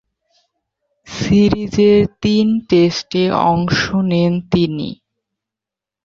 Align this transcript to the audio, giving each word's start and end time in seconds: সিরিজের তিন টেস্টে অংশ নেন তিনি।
সিরিজের 1.07 1.99
তিন 2.21 2.47
টেস্টে 2.69 3.23
অংশ 3.49 3.81
নেন 4.09 4.33
তিনি। 4.51 4.89